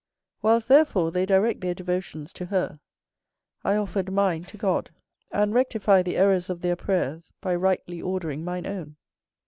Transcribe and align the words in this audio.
Whilst, 0.41 0.67
therefore, 0.67 1.11
they 1.11 1.27
direct 1.27 1.61
their 1.61 1.75
devotions 1.75 2.33
to 2.33 2.47
her, 2.47 2.79
I 3.63 3.75
offered 3.75 4.11
mine 4.11 4.43
to 4.45 4.57
God; 4.57 4.89
and 5.31 5.53
rectify 5.53 6.01
the 6.01 6.17
errors 6.17 6.49
of 6.49 6.61
their 6.61 6.75
prayers 6.75 7.31
by 7.39 7.53
rightly 7.55 8.01
ordering 8.01 8.43
mine 8.43 8.65
own. 8.65 8.95